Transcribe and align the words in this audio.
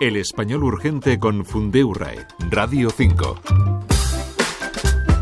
El 0.00 0.16
español 0.16 0.64
urgente 0.64 1.18
con 1.18 1.44
Fundeurae, 1.44 2.26
Radio 2.48 2.88
5. 2.88 3.38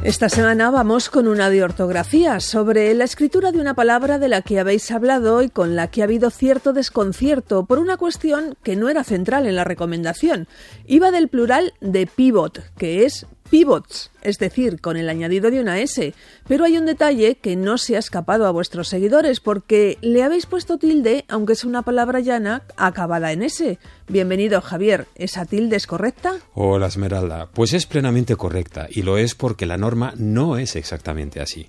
Esta 0.05 0.29
semana 0.29 0.71
vamos 0.71 1.11
con 1.11 1.27
una 1.27 1.51
de 1.51 1.65
ortografía 1.65 2.39
sobre 2.39 2.95
la 2.95 3.03
escritura 3.03 3.51
de 3.51 3.61
una 3.61 3.75
palabra 3.75 4.21
de 4.21 4.29
la 4.29 4.41
que 4.41 4.61
habéis 4.61 4.89
hablado 4.93 5.43
y 5.43 5.51
con 5.51 5.75
la 5.75 5.89
que 5.89 6.03
ha 6.03 6.05
habido 6.05 6.31
cierto 6.31 6.73
desconcierto 6.73 7.67
por 7.67 7.81
una 7.81 7.97
cuestión 7.97 8.57
que 8.63 8.77
no 8.77 8.89
era 8.89 9.03
central 9.03 9.49
en 9.49 9.57
la 9.57 9.65
recomendación. 9.65 10.47
Iba 10.87 11.11
del 11.11 11.27
plural 11.27 11.75
de 11.81 12.07
pivot, 12.07 12.63
que 12.77 13.05
es 13.05 13.27
pivots, 13.49 14.11
es 14.23 14.39
decir, 14.39 14.81
con 14.81 14.97
el 14.97 15.09
añadido 15.09 15.51
de 15.51 15.61
una 15.61 15.81
S. 15.81 16.15
Pero 16.47 16.65
hay 16.65 16.79
un 16.79 16.87
detalle 16.87 17.37
que 17.37 17.57
no 17.57 17.79
se 17.79 17.97
ha 17.97 17.99
escapado 17.99 18.47
a 18.47 18.51
vuestros 18.51 18.89
seguidores 18.89 19.41
porque 19.41 19.99
le 20.01 20.23
habéis 20.23 20.47
puesto 20.47 20.79
tilde, 20.79 21.25
aunque 21.29 21.55
es 21.55 21.65
una 21.65 21.83
palabra 21.83 22.21
llana, 22.21 22.63
acabada 22.77 23.33
en 23.33 23.43
S. 23.43 23.79
Bienvenido, 24.09 24.61
Javier. 24.61 25.07
¿Esa 25.15 25.45
tilde 25.45 25.77
es 25.77 25.87
correcta? 25.87 26.37
Hola, 26.55 26.87
Esmeralda. 26.87 27.49
Pues 27.53 27.73
es 27.73 27.87
plenamente 27.87 28.37
correcta 28.37 28.87
y 28.91 29.03
lo 29.03 29.19
es 29.19 29.35
porque 29.35 29.67
la 29.67 29.77
norma 29.77 30.13
no 30.17 30.59
es 30.59 30.77
exactamente 30.77 31.41
así. 31.41 31.69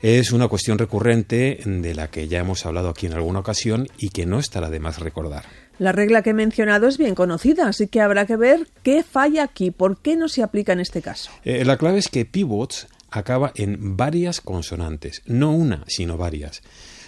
Es 0.00 0.30
una 0.30 0.46
cuestión 0.46 0.78
recurrente 0.78 1.58
de 1.64 1.94
la 1.94 2.08
que 2.08 2.28
ya 2.28 2.38
hemos 2.38 2.64
hablado 2.64 2.88
aquí 2.88 3.06
en 3.06 3.14
alguna 3.14 3.40
ocasión 3.40 3.88
y 3.98 4.10
que 4.10 4.26
no 4.26 4.38
estará 4.38 4.70
de 4.70 4.78
más 4.78 5.00
recordar. 5.00 5.44
La 5.80 5.90
regla 5.90 6.22
que 6.22 6.30
he 6.30 6.34
mencionado 6.34 6.86
es 6.86 6.98
bien 6.98 7.16
conocida, 7.16 7.66
así 7.66 7.88
que 7.88 8.00
habrá 8.00 8.24
que 8.24 8.36
ver 8.36 8.68
qué 8.84 9.02
falla 9.02 9.42
aquí, 9.42 9.72
por 9.72 10.00
qué 10.00 10.16
no 10.16 10.28
se 10.28 10.44
aplica 10.44 10.72
en 10.72 10.80
este 10.80 11.02
caso. 11.02 11.32
Eh, 11.44 11.64
la 11.64 11.78
clave 11.78 11.98
es 11.98 12.08
que 12.08 12.24
pivots 12.24 12.86
acaba 13.10 13.50
en 13.56 13.96
varias 13.96 14.40
consonantes, 14.40 15.22
no 15.26 15.50
una, 15.50 15.82
sino 15.88 16.16
varias. 16.16 16.62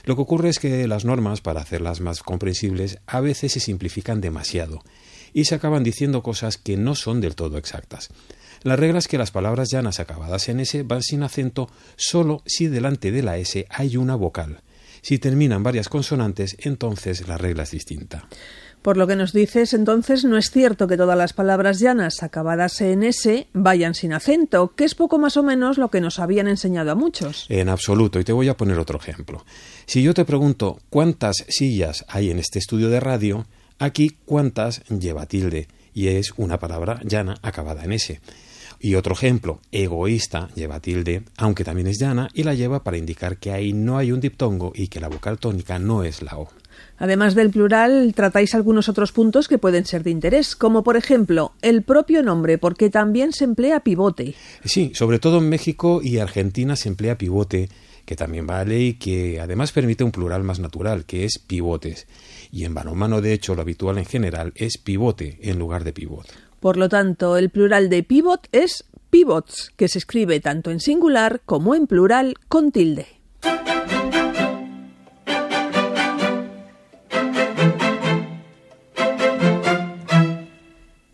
Lo 0.05 0.17
que 0.17 0.23
ocurre 0.23 0.49
es 0.49 0.59
que 0.59 0.89
las 0.89 1.05
normas, 1.05 1.41
para 1.41 1.61
hacerlas 1.61 2.01
más 2.01 2.25
comprensibles, 2.25 2.99
a 3.07 3.21
veces 3.21 3.53
se 3.53 3.61
simplifican 3.61 4.21
demasiado 4.21 4.83
y 5.33 5.45
se 5.45 5.55
acaban 5.55 5.85
diciendo 5.85 6.25
cosas 6.25 6.59
que 6.59 6.77
no 6.77 6.97
son 6.97 7.21
del 7.21 7.37
todo 7.37 7.57
exactas. 7.57 8.09
La 8.63 8.77
regla 8.77 8.99
es 8.99 9.09
que 9.09 9.19
las 9.19 9.31
palabras 9.31 9.71
llanas 9.71 10.01
acabadas 10.01 10.49
en 10.49 10.61
S 10.61 10.83
van 10.83 11.03
sin 11.03 11.23
acento 11.23 11.71
solo 11.97 12.43
si 12.45 12.67
delante 12.67 13.11
de 13.11 13.23
la 13.23 13.39
S 13.39 13.67
hay 13.71 13.97
una 13.97 14.17
vocal. 14.17 14.61
Si 15.03 15.19
terminan 15.19 15.63
varias 15.63 15.89
consonantes, 15.89 16.57
entonces 16.61 17.27
la 17.27 17.39
regla 17.39 17.63
es 17.63 17.71
distinta. 17.71 18.29
Por 18.83 18.97
lo 18.97 19.07
que 19.07 19.17
nos 19.17 19.33
dices, 19.33 19.75
entonces 19.75 20.25
no 20.25 20.39
es 20.39 20.51
cierto 20.51 20.87
que 20.89 20.97
todas 20.97 21.17
las 21.17 21.35
palabras 21.35 21.81
llanas 21.81 22.23
acabadas 22.23 22.81
en 22.81 23.03
S 23.03 23.47
vayan 23.53 23.95
sin 23.95 24.13
acento, 24.15 24.73
que 24.75 24.85
es 24.85 24.95
poco 24.95 25.19
más 25.19 25.37
o 25.37 25.43
menos 25.43 25.77
lo 25.77 25.89
que 25.89 26.01
nos 26.01 26.19
habían 26.19 26.49
enseñado 26.49 26.91
a 26.91 26.95
muchos. 26.95 27.47
En 27.51 27.69
absoluto, 27.69 28.21
y 28.21 28.25
te 28.25 28.33
voy 28.33 28.49
a 28.49 28.57
poner 28.57 28.79
otro 28.79 28.99
ejemplo. 28.99 29.45
Si 29.85 30.03
yo 30.03 30.15
te 30.15 30.25
pregunto 30.25 30.81
cuántas 30.89 31.45
sillas 31.49 32.07
hay 32.09 32.31
en 32.31 32.39
este 32.39 32.59
estudio 32.59 32.89
de 32.89 33.01
radio, 33.01 33.47
aquí 33.79 34.17
cuántas 34.25 34.83
lleva 34.89 35.27
tilde, 35.27 35.69
y 35.95 36.09
es 36.09 36.33
una 36.37 36.59
palabra 36.59 37.01
llana 37.05 37.37
acabada 37.43 37.85
en 37.85 37.93
S. 37.93 38.21
Y 38.83 38.95
otro 38.95 39.13
ejemplo, 39.13 39.61
egoísta 39.73 40.49
lleva 40.55 40.81
tilde, 40.81 41.23
aunque 41.37 41.65
también 41.65 41.87
es 41.87 41.99
llana, 41.99 42.29
y 42.33 42.45
la 42.45 42.55
lleva 42.55 42.83
para 42.83 42.97
indicar 42.97 43.37
que 43.37 43.53
ahí 43.53 43.75
no 43.75 43.99
hay 43.99 44.11
un 44.11 44.21
diptongo 44.21 44.73
y 44.75 44.89
que 44.89 45.01
la 45.01 45.09
vocal 45.09 45.39
tónica 45.39 45.79
no 45.79 46.03
es 46.03 46.23
la 46.23 46.39
O. 46.39 46.49
Además 46.97 47.35
del 47.35 47.51
plural, 47.51 48.15
tratáis 48.15 48.55
algunos 48.55 48.89
otros 48.89 49.13
puntos 49.13 49.49
que 49.49 49.59
pueden 49.59 49.85
ser 49.85 50.03
de 50.03 50.11
interés, 50.11 50.57
como 50.57 50.83
por 50.83 50.97
ejemplo 50.97 51.53
el 51.61 51.83
propio 51.83 52.23
nombre, 52.23 52.57
porque 52.57 52.89
también 52.89 53.33
se 53.33 53.45
emplea 53.45 53.81
pivote. 53.81 54.35
Sí, 54.65 54.93
sobre 54.95 55.19
todo 55.19 55.39
en 55.39 55.49
México 55.51 56.01
y 56.03 56.19
Argentina 56.19 56.75
se 56.75 56.89
emplea 56.89 57.19
pivote, 57.19 57.69
que 58.11 58.17
también 58.17 58.45
vale 58.45 58.81
y 58.81 58.95
que 58.95 59.39
además 59.39 59.71
permite 59.71 60.03
un 60.03 60.11
plural 60.11 60.43
más 60.43 60.59
natural, 60.59 61.05
que 61.05 61.25
es 61.25 61.39
pivotes. 61.39 62.09
Y 62.51 62.65
en 62.65 62.75
balonmano, 62.75 63.21
de 63.21 63.33
hecho, 63.33 63.55
lo 63.55 63.63
habitual 63.63 63.99
en 63.99 64.05
general 64.05 64.53
es 64.57 64.79
pivote 64.79 65.39
en 65.43 65.61
lugar 65.61 65.85
de 65.85 65.93
pivot. 65.93 66.27
Por 66.59 66.77
lo 66.77 66.89
tanto, 66.89 67.37
el 67.37 67.51
plural 67.51 67.89
de 67.89 68.03
pivot 68.03 68.49
es 68.51 68.85
pivots, 69.11 69.71
que 69.77 69.87
se 69.87 69.99
escribe 69.99 70.41
tanto 70.41 70.73
en 70.73 70.81
singular 70.81 71.41
como 71.47 71.77
en 71.77 71.87
plural 71.87 72.35
con 72.49 72.73
tilde. 72.73 73.20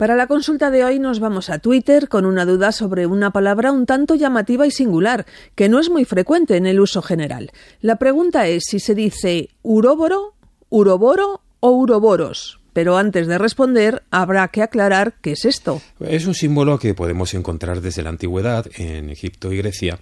Para 0.07 0.15
la 0.15 0.27
consulta 0.27 0.71
de 0.71 0.85
hoy 0.85 0.99
nos 0.99 1.19
vamos 1.19 1.49
a 1.49 1.59
Twitter 1.59 2.07
con 2.07 2.25
una 2.25 2.45
duda 2.45 2.71
sobre 2.71 3.07
una 3.07 3.31
palabra 3.31 3.73
un 3.73 3.85
tanto 3.85 4.15
llamativa 4.15 4.65
y 4.65 4.71
singular, 4.71 5.25
que 5.53 5.67
no 5.67 5.81
es 5.81 5.89
muy 5.89 6.05
frecuente 6.05 6.55
en 6.55 6.65
el 6.65 6.79
uso 6.79 7.01
general. 7.01 7.51
La 7.81 7.97
pregunta 7.97 8.47
es 8.47 8.63
si 8.69 8.79
se 8.79 8.95
dice 8.95 9.49
uróboro, 9.63 10.33
uroboro 10.69 11.41
o 11.59 11.71
uroboros 11.71 12.61
pero 12.71 12.95
antes 12.95 13.25
de 13.25 13.39
responder 13.39 14.03
habrá 14.11 14.47
que 14.49 14.61
aclarar 14.61 15.15
qué 15.19 15.31
es 15.31 15.45
esto. 15.45 15.81
Es 15.99 16.27
un 16.27 16.35
símbolo 16.35 16.77
que 16.77 16.93
podemos 16.93 17.33
encontrar 17.33 17.81
desde 17.81 18.03
la 18.03 18.11
antigüedad 18.11 18.67
en 18.77 19.09
Egipto 19.09 19.51
y 19.51 19.57
Grecia 19.57 19.99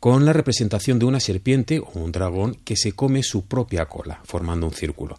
con 0.00 0.24
la 0.24 0.32
representación 0.32 0.98
de 0.98 1.04
una 1.04 1.20
serpiente 1.20 1.78
o 1.78 1.92
un 1.94 2.10
dragón 2.12 2.56
que 2.64 2.76
se 2.76 2.92
come 2.92 3.22
su 3.22 3.46
propia 3.46 3.86
cola, 3.86 4.20
formando 4.24 4.66
un 4.66 4.72
círculo. 4.72 5.18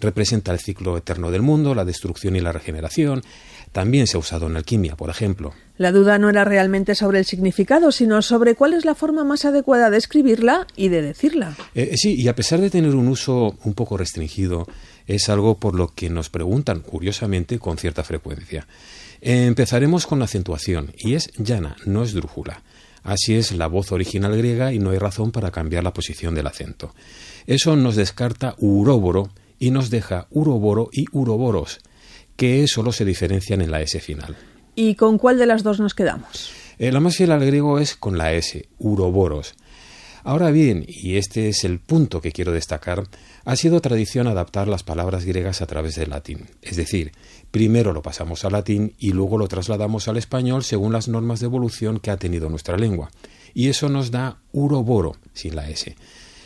Representa 0.00 0.52
el 0.52 0.58
ciclo 0.58 0.96
eterno 0.96 1.30
del 1.30 1.42
mundo, 1.42 1.74
la 1.74 1.84
destrucción 1.84 2.34
y 2.34 2.40
la 2.40 2.50
regeneración. 2.50 3.22
También 3.72 4.06
se 4.06 4.16
ha 4.16 4.20
usado 4.20 4.46
en 4.46 4.56
alquimia, 4.56 4.96
por 4.96 5.10
ejemplo. 5.10 5.54
La 5.78 5.92
duda 5.92 6.18
no 6.18 6.28
era 6.28 6.44
realmente 6.44 6.94
sobre 6.94 7.18
el 7.18 7.24
significado, 7.24 7.90
sino 7.90 8.20
sobre 8.20 8.54
cuál 8.54 8.74
es 8.74 8.84
la 8.84 8.94
forma 8.94 9.24
más 9.24 9.44
adecuada 9.46 9.88
de 9.88 9.96
escribirla 9.96 10.66
y 10.76 10.88
de 10.88 11.02
decirla. 11.02 11.56
Eh, 11.74 11.96
sí, 11.96 12.14
y 12.16 12.28
a 12.28 12.34
pesar 12.34 12.60
de 12.60 12.70
tener 12.70 12.94
un 12.94 13.08
uso 13.08 13.56
un 13.64 13.72
poco 13.72 13.96
restringido, 13.96 14.68
es 15.06 15.28
algo 15.30 15.56
por 15.56 15.74
lo 15.74 15.88
que 15.88 16.10
nos 16.10 16.28
preguntan, 16.28 16.80
curiosamente, 16.80 17.58
con 17.58 17.78
cierta 17.78 18.04
frecuencia. 18.04 18.66
Empezaremos 19.22 20.06
con 20.06 20.18
la 20.18 20.26
acentuación, 20.26 20.92
y 20.98 21.14
es 21.14 21.30
llana, 21.38 21.76
no 21.86 22.02
es 22.02 22.12
drújula. 22.12 22.62
Así 23.02 23.34
es 23.34 23.52
la 23.52 23.66
voz 23.66 23.90
original 23.90 24.36
griega 24.36 24.72
y 24.72 24.78
no 24.78 24.90
hay 24.90 24.98
razón 24.98 25.32
para 25.32 25.50
cambiar 25.50 25.82
la 25.82 25.92
posición 25.92 26.34
del 26.34 26.46
acento. 26.46 26.94
Eso 27.46 27.74
nos 27.74 27.96
descarta 27.96 28.54
uróboro 28.58 29.30
y 29.58 29.70
nos 29.70 29.90
deja 29.90 30.26
uroboro 30.30 30.88
y 30.92 31.06
uroboros, 31.12 31.80
que 32.42 32.66
solo 32.66 32.90
se 32.90 33.04
diferencian 33.04 33.60
en 33.60 33.70
la 33.70 33.82
S 33.82 34.00
final. 34.00 34.36
¿Y 34.74 34.96
con 34.96 35.16
cuál 35.16 35.38
de 35.38 35.46
las 35.46 35.62
dos 35.62 35.78
nos 35.78 35.94
quedamos? 35.94 36.50
Eh, 36.76 36.90
la 36.90 36.98
más 36.98 37.16
fiel 37.16 37.30
al 37.30 37.46
griego 37.46 37.78
es 37.78 37.94
con 37.94 38.18
la 38.18 38.32
S, 38.32 38.68
uroboros. 38.80 39.54
Ahora 40.24 40.50
bien, 40.50 40.84
y 40.88 41.18
este 41.18 41.48
es 41.48 41.62
el 41.62 41.78
punto 41.78 42.20
que 42.20 42.32
quiero 42.32 42.50
destacar, 42.50 43.04
ha 43.44 43.54
sido 43.54 43.80
tradición 43.80 44.26
adaptar 44.26 44.66
las 44.66 44.82
palabras 44.82 45.24
griegas 45.24 45.62
a 45.62 45.66
través 45.66 45.94
del 45.94 46.10
latín. 46.10 46.48
Es 46.62 46.74
decir, 46.74 47.12
primero 47.52 47.92
lo 47.92 48.02
pasamos 48.02 48.44
al 48.44 48.54
latín 48.54 48.96
y 48.98 49.12
luego 49.12 49.38
lo 49.38 49.46
trasladamos 49.46 50.08
al 50.08 50.16
español 50.16 50.64
según 50.64 50.92
las 50.92 51.06
normas 51.06 51.38
de 51.38 51.46
evolución 51.46 52.00
que 52.00 52.10
ha 52.10 52.16
tenido 52.16 52.48
nuestra 52.48 52.76
lengua. 52.76 53.12
Y 53.54 53.68
eso 53.68 53.88
nos 53.88 54.10
da 54.10 54.38
uroboro, 54.50 55.14
sin 55.32 55.54
la 55.54 55.70
S. 55.70 55.94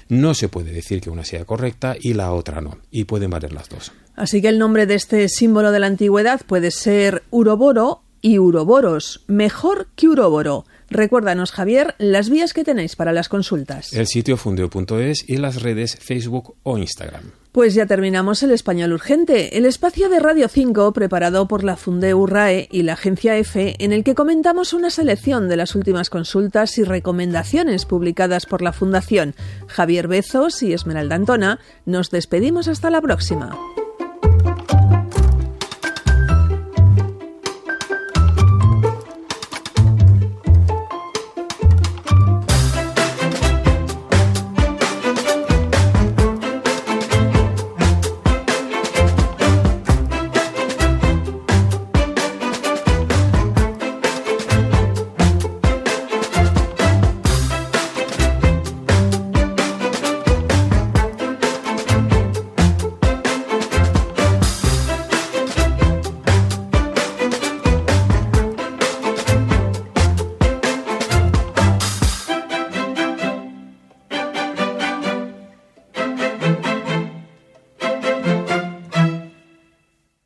No 0.08 0.34
se 0.34 0.48
puede 0.48 0.72
decir 0.72 1.00
que 1.00 1.10
una 1.10 1.24
sea 1.24 1.44
correcta 1.44 1.96
y 2.00 2.14
la 2.14 2.32
otra 2.32 2.60
no, 2.60 2.78
y 2.90 3.04
pueden 3.04 3.30
valer 3.30 3.52
las 3.52 3.68
dos. 3.68 3.92
Así 4.14 4.40
que 4.40 4.48
el 4.48 4.58
nombre 4.58 4.86
de 4.86 4.94
este 4.94 5.28
símbolo 5.28 5.72
de 5.72 5.80
la 5.80 5.86
antigüedad 5.86 6.40
puede 6.46 6.70
ser 6.70 7.22
uroboro 7.30 8.02
y 8.22 8.38
uroboros, 8.38 9.24
mejor 9.26 9.88
que 9.94 10.08
uroboro. 10.08 10.64
Recuérdanos, 10.88 11.52
Javier, 11.52 11.94
las 11.98 12.30
vías 12.30 12.52
que 12.52 12.64
tenéis 12.64 12.96
para 12.96 13.12
las 13.12 13.28
consultas. 13.28 13.92
El 13.92 14.06
sitio 14.06 14.36
fundeo.es 14.36 15.28
y 15.28 15.36
las 15.36 15.62
redes 15.62 15.96
Facebook 15.96 16.54
o 16.62 16.78
Instagram. 16.78 17.32
Pues 17.52 17.72
ya 17.72 17.86
terminamos 17.86 18.42
el 18.42 18.50
Español 18.50 18.92
Urgente, 18.92 19.56
el 19.56 19.64
espacio 19.64 20.10
de 20.10 20.20
Radio 20.20 20.46
5 20.46 20.92
preparado 20.92 21.48
por 21.48 21.64
la 21.64 21.76
Fundeu 21.76 22.26
RAE 22.26 22.68
y 22.70 22.82
la 22.82 22.92
Agencia 22.92 23.36
EFE, 23.38 23.76
en 23.78 23.92
el 23.92 24.04
que 24.04 24.14
comentamos 24.14 24.74
una 24.74 24.90
selección 24.90 25.48
de 25.48 25.56
las 25.56 25.74
últimas 25.74 26.10
consultas 26.10 26.76
y 26.76 26.84
recomendaciones 26.84 27.86
publicadas 27.86 28.44
por 28.44 28.60
la 28.60 28.72
Fundación. 28.72 29.34
Javier 29.68 30.06
Bezos 30.06 30.62
y 30.62 30.74
Esmeralda 30.74 31.16
Antona, 31.16 31.58
nos 31.86 32.10
despedimos 32.10 32.68
hasta 32.68 32.90
la 32.90 33.00
próxima. 33.00 33.56